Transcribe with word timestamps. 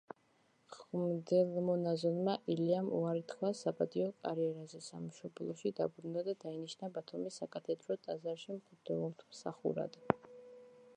მღვდელმონაზონმა 0.99 2.33
ილიამ 2.53 2.89
უარი 3.01 3.21
თქვა 3.35 3.53
საპატიო 3.61 4.09
კარიერაზე, 4.25 4.83
სამშობლოში 4.87 5.75
დაბრუნდა 5.83 6.27
და 6.31 6.37
დაინიშნა 6.47 6.93
ბათუმის 6.99 7.41
საკათედრო 7.45 8.03
ტაძარში 8.09 8.61
მღვდელმსახურად. 8.61 10.05